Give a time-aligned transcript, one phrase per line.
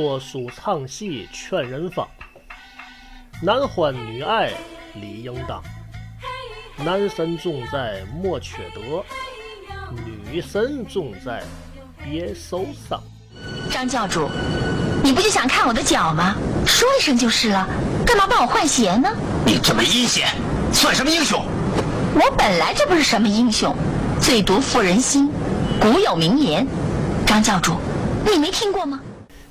[0.00, 2.08] 说书唱戏劝人方，
[3.42, 4.50] 男欢女爱
[4.94, 5.62] 理应当。
[6.82, 9.04] 男神重在莫缺德，
[10.06, 11.42] 女神重在
[12.02, 12.98] 别受伤。
[13.70, 14.26] 张教主，
[15.04, 16.34] 你不就想看我的脚吗？
[16.66, 17.68] 说一声就是了，
[18.06, 19.10] 干嘛帮我换鞋呢？
[19.44, 20.28] 你这么阴险，
[20.72, 21.44] 算什么英雄？
[22.14, 23.76] 我本来就不是什么英雄，
[24.18, 25.30] 最毒妇人心。
[25.78, 26.66] 古有名言，
[27.26, 27.74] 张教主，
[28.24, 28.99] 你没听过吗？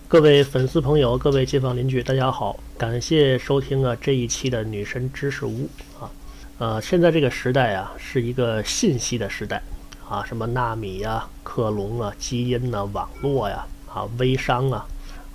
[0.10, 6.10] 各位粉丝朋友，各位街坊邻居，大家好，感谢收听啊这一期的女神知识屋啊。
[6.58, 9.62] 呃，现在这个时代啊，是一个信息的时代
[10.10, 14.88] 啊，什么纳米呀、克隆啊、基因呐、网络呀、啊微商啊，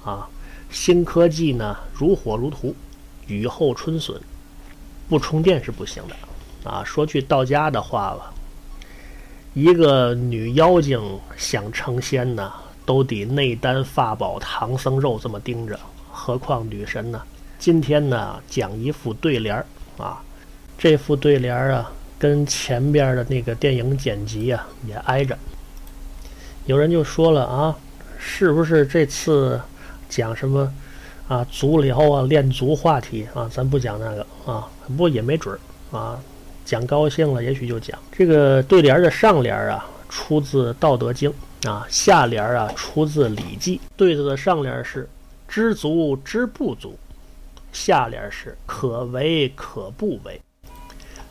[0.04, 0.28] 啊
[0.70, 2.74] 新科技呢如火如荼，
[3.28, 4.20] 雨后春笋，
[5.08, 6.82] 不充电是不行的啊。
[6.82, 8.34] 说句到家的话吧，
[9.52, 11.00] 一个女妖精
[11.36, 12.52] 想成仙呢，
[12.84, 15.78] 都得内丹法宝唐僧肉这么盯着，
[16.10, 17.22] 何况女神呢？
[17.58, 20.22] 今天呢，讲一副对联儿啊。
[20.76, 25.38] 这副对联儿啊，跟前边的那个电影剪辑啊也挨着。
[26.66, 27.76] 有人就说了啊，
[28.18, 29.60] 是不是这次
[30.08, 30.72] 讲什么
[31.28, 33.48] 啊足疗啊练足话题啊？
[33.50, 36.20] 咱不讲那个啊，不过也没准儿啊。
[36.64, 41.30] 讲高兴了，也许就讲这个对联的上联啊，出自《道德经》
[41.64, 43.76] 啊，下联啊出自《礼记》。
[43.96, 45.08] 对子的上联是
[45.48, 46.98] “知足知不足”，
[47.72, 50.40] 下联是“可为可不为”。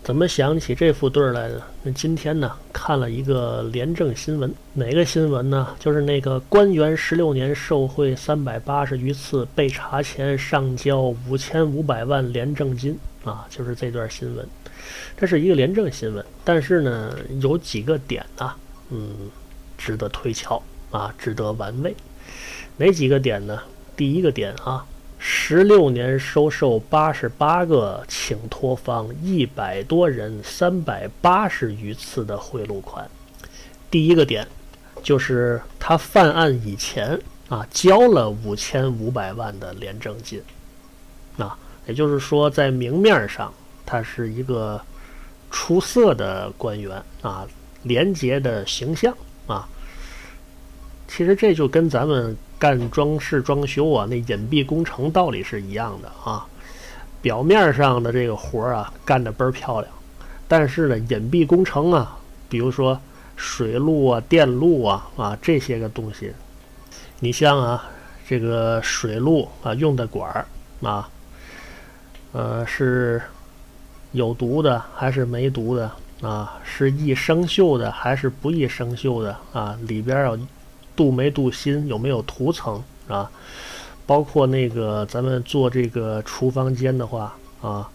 [0.04, 1.64] 怎么想起这副对儿来的？
[1.82, 5.74] 那今天呢，看了一个廉政新闻，哪个新闻呢？
[5.80, 14.46] 就是那个官员十六年受贿三百八十余次，被查前上交五千五百万廉政金啊，就是这段新闻。
[15.16, 18.52] 这是一个廉政新闻，但是呢，有几个点呢，
[18.90, 19.10] 嗯，
[19.84, 20.62] 值得推敲
[20.92, 21.94] 啊，值得玩味。
[22.78, 23.60] 哪几个点呢？
[23.98, 24.86] 第一个点啊。
[25.26, 33.10] 十六年收受八十八个请托方，一百多人，三百八十余次的贿赂款。
[33.90, 34.46] 第一个点
[35.02, 37.18] 就是他犯案以前
[37.48, 40.42] 啊，交了五千五百万的廉政金。
[41.38, 41.58] 啊，
[41.88, 43.54] 也就是说，在明面上
[43.86, 44.82] 他是一个
[45.50, 47.48] 出色的官员啊，
[47.84, 49.16] 廉洁的形象
[49.48, 49.70] 啊。
[51.16, 52.36] 其实这就跟咱们。
[52.60, 56.48] 干装饰装修啊，那隐蔽工程道理是一样的啊。
[57.22, 59.94] 表面上的这个活儿啊，干得倍儿漂亮，
[60.48, 62.98] 但是呢，隐蔽工程啊，比如说
[63.36, 66.32] 水路啊、电路啊啊这些个东西，
[67.20, 67.92] 你像啊，
[68.26, 70.46] 这个水路啊用的管儿
[70.88, 71.10] 啊，
[72.32, 73.22] 呃是
[74.14, 75.92] 有毒的还是没毒的
[76.22, 76.58] 啊？
[76.64, 79.78] 是易生锈的还是不易生锈的啊？
[79.86, 80.40] 里边有。
[80.96, 83.30] 镀没镀锌，有没有涂层啊？
[84.06, 87.90] 包括那个咱们做这个厨房间的话啊，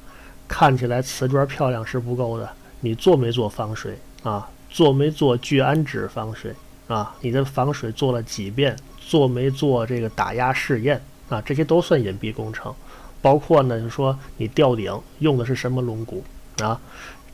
[0.49, 2.49] 看起来瓷砖漂亮是不够的，
[2.81, 4.49] 你做没做防水啊？
[4.71, 6.55] 做没做聚氨酯防水
[6.89, 7.15] 啊？
[7.21, 8.75] 你的防水做了几遍？
[8.99, 10.99] 做没做这个打压试验
[11.29, 11.43] 啊？
[11.43, 12.75] 这些都算隐蔽工程。
[13.21, 16.25] 包括呢，就说你吊顶用的是什么龙骨
[16.63, 16.81] 啊？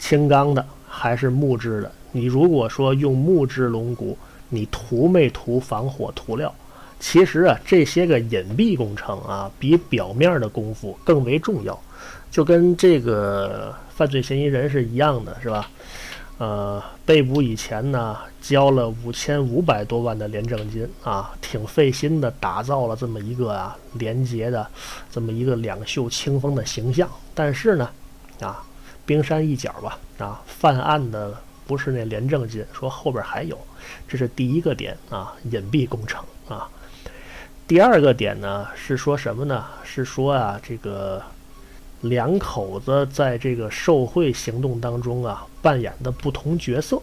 [0.01, 1.93] 轻钢的还是木质的？
[2.11, 4.19] 你如果说用木质龙骨。
[4.49, 6.55] 你涂没涂防火涂料？
[7.01, 11.79] 其实啊，这些个隐蔽工程啊，比表面的功夫更为重要。
[12.31, 15.69] 就跟这个犯罪嫌疑人是一样的，是吧？
[16.39, 24.67] 呃，被捕以前呢，交了五千五百多万的廉政金啊，挺费心的，打造了这么一个啊廉洁的
[25.13, 27.09] 这么一个两袖清风的形象。
[27.35, 27.91] 但是呢，
[28.41, 28.65] 啊，
[29.05, 31.35] 冰山一角吧，啊，犯案的。
[31.67, 33.59] 不是那廉政金，说后边还有，
[34.07, 36.69] 这是第一个点啊，隐蔽工程啊。
[37.67, 39.65] 第二个点呢是说什么呢？
[39.83, 41.23] 是说啊，这个
[42.03, 47.01] 两口子在这个受贿行动当中啊扮演的不同角色，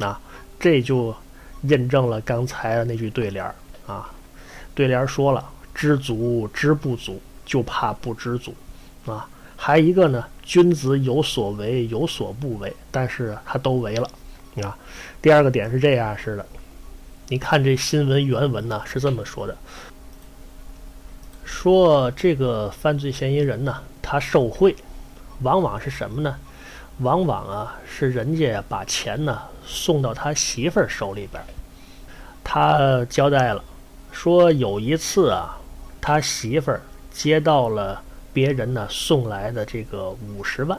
[0.00, 0.20] 啊，
[0.58, 1.14] 这就
[1.62, 3.54] 印证了刚才的那句对联儿
[3.86, 4.10] 啊。
[4.74, 8.54] 对联说了，知足知不足，就怕不知足
[9.06, 9.28] 啊。
[9.62, 14.10] 还一个呢，君子有所为，有所不为，但是他都为了，
[14.62, 14.74] 啊。
[15.20, 16.46] 第二个点是这样式的，
[17.28, 19.54] 你看这新闻原文呢是这么说的：
[21.44, 24.74] 说这个犯罪嫌疑人呢，他受贿，
[25.42, 26.34] 往往是什么呢？
[27.00, 31.42] 往往啊是人家把钱呢送到他媳妇手里边，
[32.42, 33.62] 他交代了，
[34.10, 35.58] 说有一次啊，
[36.00, 36.80] 他媳妇儿
[37.12, 38.02] 接到了。
[38.32, 40.78] 别人呢送来的这个五十万，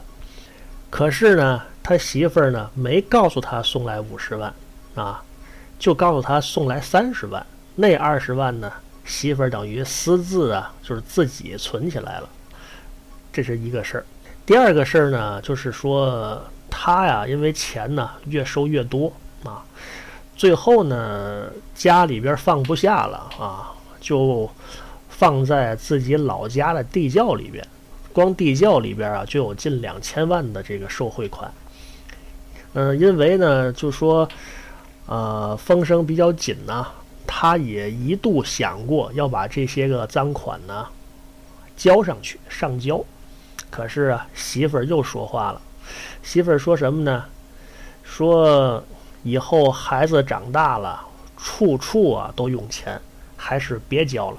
[0.90, 4.52] 可是呢，他媳妇儿呢没告诉他送来五十万，
[4.94, 5.22] 啊，
[5.78, 7.44] 就告诉他送来三十万。
[7.74, 8.70] 那二十万呢
[9.04, 12.28] 媳妇儿等于私自啊，就是自己存起来了，
[13.32, 14.04] 这是一个事儿。
[14.44, 19.12] 第二个事儿呢，就是说他呀，因为钱呢越收越多
[19.44, 19.64] 啊，
[20.36, 24.50] 最后呢家里边放不下了啊，就
[25.22, 27.64] 放在自己老家的地窖里边，
[28.12, 31.48] 光地窖里边啊就有近两千万的这个受贿款。
[32.72, 34.28] 嗯，因为呢，就说
[35.06, 36.84] 呃风声比较紧呢。
[37.24, 40.86] 他也一度想过要把这些个赃款呢
[41.76, 43.00] 交上去上交，
[43.70, 45.60] 可是啊，媳妇儿又说话了。
[46.24, 47.24] 媳妇儿说什么呢？
[48.02, 48.82] 说
[49.22, 51.00] 以后孩子长大了，
[51.36, 53.00] 处处啊都用钱，
[53.36, 54.38] 还是别交了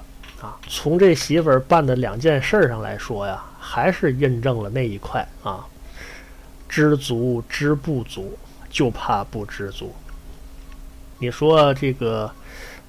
[0.68, 5.66] 从这媳妇儿办的两件事上来说呀，还是印证了那一块啊：
[6.68, 8.38] 知足知不足，
[8.70, 9.94] 就怕不知足。
[11.18, 12.30] 你说这个？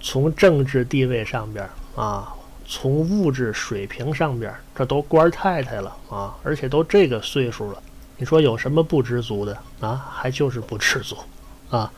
[0.02, 2.32] 从政治地位上边啊，
[2.68, 7.82] 从物质水平上边，这都官太太了啊，而且都这个岁数了，
[8.18, 10.06] 你说有什么不知足的啊？
[10.14, 11.18] 还就是不知足
[11.72, 11.92] 啊。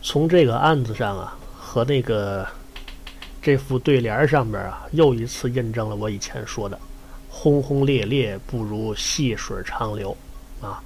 [0.00, 2.46] 从这个案子上啊，和那个
[3.40, 6.78] 这副对联上边啊，又一次印证了我以前说的：
[7.28, 10.16] 轰轰烈烈不如细水长流
[10.60, 10.82] 啊。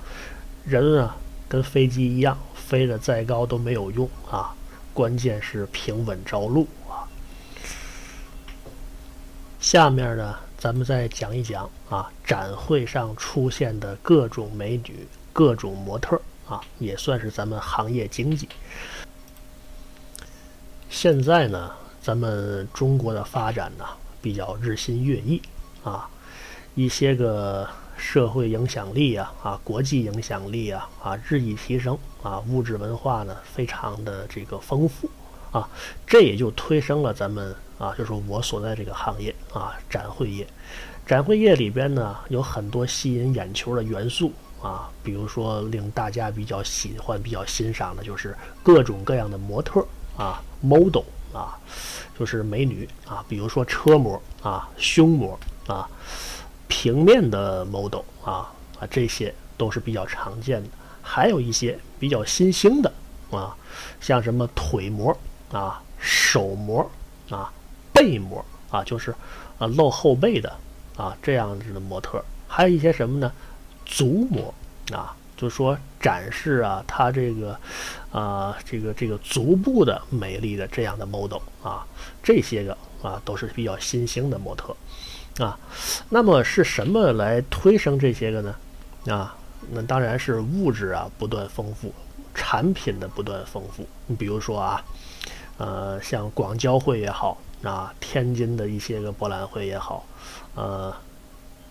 [0.64, 1.16] 人啊，
[1.48, 4.54] 跟飞机一样，飞得再高都没有用啊。
[4.94, 7.08] 关键是平稳着陆啊！
[9.58, 18.46] 下面呢，咱们再讲一讲啊，展会上出现的各种美女、各种模特啊，也算是咱们行业经济。
[20.90, 21.72] 现在呢，
[22.02, 23.84] 咱们中国的发展呢，
[24.20, 25.40] 比较日新月异
[25.84, 26.10] 啊，
[26.74, 27.68] 一些个。
[27.94, 35.08] 社会影响力啊啊，国际影响力啊啊，日益提升啊，物质文化呢非常的这个丰富
[35.52, 35.68] 啊，
[36.04, 40.44] 这也就推升了咱们啊，就是我所在这个行业啊，展会业。
[41.06, 51.58] 展会业里边呢有很多吸引眼球的元素啊，比如说令大家比较喜欢、比较欣赏的就是各种各样的模特啊，model 啊，
[52.18, 55.88] 就是美女啊，比如说车模啊，胸模啊。
[56.68, 58.50] 平面的 model 啊
[58.80, 60.68] 啊，这些都是比较常见的，
[61.02, 62.90] 还有一些比较新兴的
[63.30, 63.54] 啊，
[64.00, 65.14] 像什么腿模
[65.52, 66.90] 啊、手模
[67.28, 67.52] 啊、
[67.92, 69.14] 背模啊，就是
[69.58, 70.50] 啊露后背的
[70.96, 73.30] 啊这样子的模特，还有一些什么呢？
[73.84, 74.52] 足模
[74.96, 77.58] 啊，就是说展示啊他这个
[78.10, 81.86] 啊这个这个足部的美丽的这样的 model 啊，
[82.22, 84.76] 这些个啊都是比较新兴的模特。
[85.38, 85.58] 啊，
[86.10, 88.54] 那么是什么来推升这些个呢？
[89.06, 89.34] 啊，
[89.70, 91.90] 那当然是物质啊不断丰富，
[92.34, 93.88] 产品的不断丰富。
[94.06, 94.84] 你比如说啊，
[95.56, 100.04] 呃，像广交会也好，啊，天津的一些个博览会也好，
[100.54, 100.94] 呃，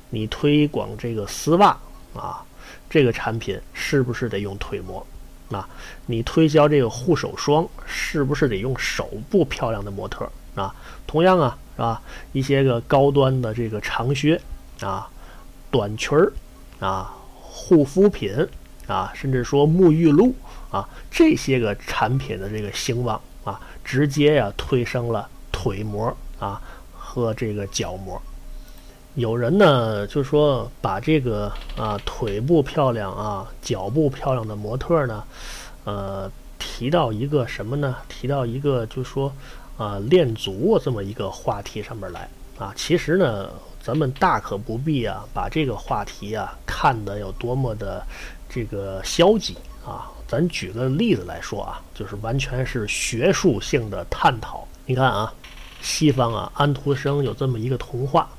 [0.09, 1.77] 你推广这个丝袜
[2.15, 2.43] 啊，
[2.91, 5.03] 这个产品是不是得用腿模？
[5.49, 5.67] 啊，
[6.05, 10.29] 你推销这个护手霜，是不是得用手部漂亮的模特？
[10.53, 10.75] 啊，
[11.07, 11.57] 同样啊。
[11.73, 12.01] 是吧，
[12.33, 14.39] 一些个高端的这个长靴
[14.81, 15.09] 啊、
[15.71, 16.31] 短裙儿
[16.79, 18.47] 啊、护肤品
[18.85, 20.35] 啊，甚至说沐浴露
[20.69, 26.61] 啊，这些个产品的这个兴旺啊，直接呀推升了腿模啊
[26.93, 28.21] 和这个脚模。
[29.15, 35.23] 有人呢就说把这个啊腿部漂亮啊、脚部漂亮的模特呢，
[35.83, 37.95] 呃，提到一个什么呢？
[38.07, 39.31] 提到一个就说。
[39.77, 43.49] 啊，练足这么一个话题上面来啊，其实呢，
[43.81, 48.05] 咱们大可不必啊，把这个话题啊看得有多么的
[48.47, 50.11] 这个消极啊。
[50.27, 54.67] 咱举个例子来说啊，就是完全是学术性的探讨。
[54.85, 55.33] 你看啊，
[55.81, 58.29] 西方啊，安徒生有这么一个童话，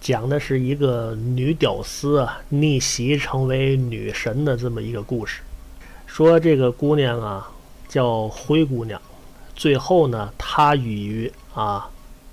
[0.00, 5.40] 讲的是一个女屌丝啊逆袭成为女神的这么一个故事。
[6.06, 7.50] 说这个姑娘啊，
[7.88, 9.00] 叫灰姑娘。
[9.54, 11.90] 最后呢，她与啊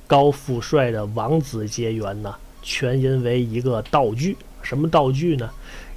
[0.08, 4.38] 高富帅的王子结缘呢，全因为一个道具。
[4.62, 5.50] 什么道具呢？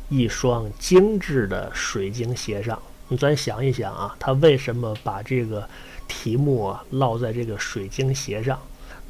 [0.08, 2.78] 一双精致的水晶鞋上。
[3.18, 5.66] 咱想一想啊，他为什么把这个
[6.06, 8.58] 题目啊落在这个水晶鞋上？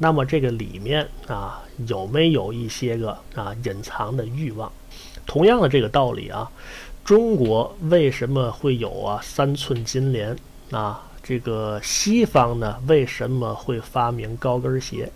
[0.01, 4.71] 那么这个里面啊，有没有一些个啊隐藏的欲望？
[5.25, 6.49] 同样的这个道理啊，
[7.03, 10.35] 中国为什么会有啊三寸金莲
[10.71, 11.03] 啊？
[11.21, 15.11] 这个西方呢，为什么会发明高跟鞋？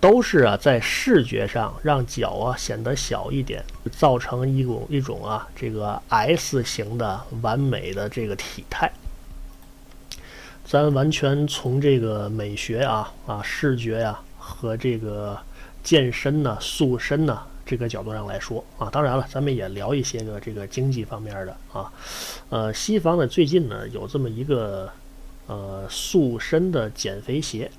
[0.00, 3.62] 都是啊，在视觉上让脚啊显得小一点，
[3.92, 8.90] 造成一种一种啊这个 S 型的完美的这个体态。
[10.68, 15.34] 咱完全从这个美学啊啊视觉呀和这个
[15.82, 21.90] 健身呢、塑身呢这个角度上来说啊，当然了，咱们也聊一些个这个经济方面的啊。
[22.50, 24.90] 呃，西方呢最近呢有这么一个
[25.46, 27.70] 呃塑身的减肥鞋，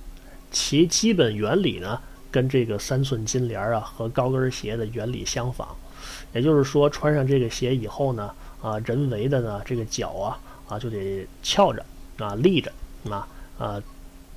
[0.49, 1.99] 其基本原理呢
[2.31, 5.67] 跟这个三寸金莲啊和高跟鞋的原理相仿，
[6.33, 8.31] 也就是说穿上这个鞋以后呢
[8.63, 11.85] 啊人为的呢这个脚啊啊就得翘着
[12.17, 12.71] 啊立着
[13.09, 13.27] 啊
[13.57, 13.81] 啊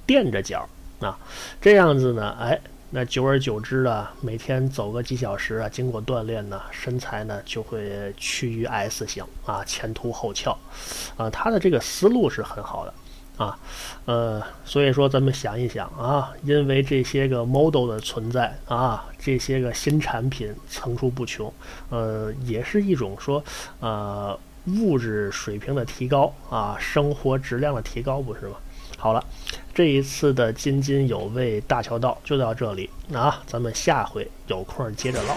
[0.07, 0.69] 垫着脚
[1.01, 1.19] 啊
[1.61, 2.61] 这样子呢哎。
[2.95, 10.55] 那久而久之啊，每天走个几小时啊，经过锻炼呢，身材呢就会趋于 S 型啊，前凸后翘，
[11.17, 12.93] 啊，他的这个思路是很好的
[13.43, 13.59] 啊，
[14.05, 21.51] 呃，所以说咱们想一想啊，因为这些个 model 的存在啊，这些个新产品层出不穷，
[21.89, 23.43] 呃，也是一种说
[23.81, 28.57] 呃物质水平的提高啊，生活质量的提高，不是吗？
[28.97, 29.25] 好了，
[29.75, 35.37] 这一次的津津有味大桥道就到这里啊，咱们下回有空接着唠。